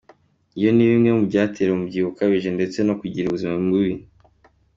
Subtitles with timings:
[0.57, 3.93] Ibi ni bimwe mubyatera umubyibuho ukabije ndetse no kugira ubuzima bubi.